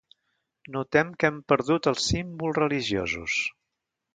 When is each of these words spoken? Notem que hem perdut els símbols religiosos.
Notem 0.77 1.11
que 1.23 1.29
hem 1.29 1.37
perdut 1.53 1.91
els 1.91 2.07
símbols 2.13 2.59
religiosos. 2.63 3.37